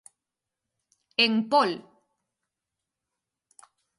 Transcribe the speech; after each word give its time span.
En 1.25 1.31
Pol. 1.51 1.71